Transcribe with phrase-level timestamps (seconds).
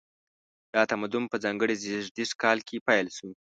[0.73, 3.29] دا تمدن په ځانګړي زیږدیز کال کې پیل شو.